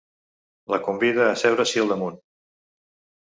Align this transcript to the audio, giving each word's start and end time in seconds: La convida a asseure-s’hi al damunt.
La 0.75 0.79
convida 0.87 1.21
a 1.25 1.27
asseure-s’hi 1.35 1.83
al 1.83 1.93
damunt. 1.93 2.17